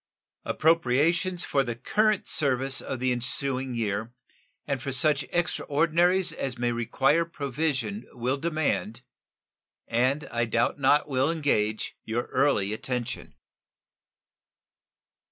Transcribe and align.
Appropriations 0.45 1.43
for 1.43 1.63
the 1.63 1.75
current 1.75 2.25
service 2.25 2.81
of 2.81 2.99
the 2.99 3.11
ensuing 3.11 3.75
year 3.75 4.11
and 4.65 4.81
for 4.81 4.91
such 4.91 5.25
extraordinaries 5.31 6.33
as 6.33 6.57
may 6.57 6.71
require 6.71 7.23
provision 7.23 8.07
will 8.13 8.37
demand, 8.37 9.03
and 9.87 10.27
I 10.31 10.45
doubt 10.45 10.79
not 10.79 11.07
will 11.07 11.29
engage, 11.29 11.97
your 12.03 12.23
early 12.31 12.73
attention. 12.73 13.35